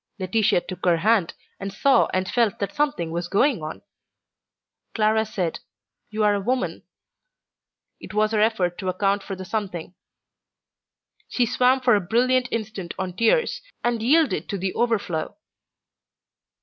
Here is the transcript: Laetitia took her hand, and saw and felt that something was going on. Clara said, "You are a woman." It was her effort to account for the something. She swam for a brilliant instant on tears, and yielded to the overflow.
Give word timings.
Laetitia 0.17 0.61
took 0.61 0.83
her 0.83 0.97
hand, 0.97 1.35
and 1.59 1.71
saw 1.71 2.07
and 2.11 2.27
felt 2.27 2.57
that 2.57 2.73
something 2.73 3.11
was 3.11 3.27
going 3.27 3.61
on. 3.61 3.83
Clara 4.95 5.23
said, 5.27 5.59
"You 6.09 6.23
are 6.23 6.33
a 6.33 6.41
woman." 6.41 6.81
It 7.99 8.11
was 8.15 8.31
her 8.31 8.39
effort 8.41 8.79
to 8.79 8.89
account 8.89 9.21
for 9.21 9.35
the 9.35 9.45
something. 9.45 9.93
She 11.29 11.45
swam 11.45 11.81
for 11.81 11.93
a 11.95 12.01
brilliant 12.01 12.47
instant 12.49 12.95
on 12.97 13.13
tears, 13.15 13.61
and 13.83 14.01
yielded 14.01 14.49
to 14.49 14.57
the 14.57 14.73
overflow. 14.73 15.37